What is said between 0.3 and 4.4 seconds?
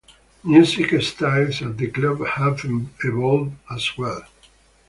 Music styles at the club have evolved as well.